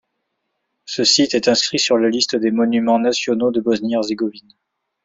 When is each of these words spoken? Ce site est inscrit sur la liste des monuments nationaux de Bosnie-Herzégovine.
Ce 0.85 1.03
site 1.03 1.35
est 1.35 1.47
inscrit 1.47 1.77
sur 1.77 1.95
la 1.95 2.09
liste 2.09 2.35
des 2.35 2.49
monuments 2.49 2.97
nationaux 2.97 3.51
de 3.51 3.61
Bosnie-Herzégovine. 3.61 4.51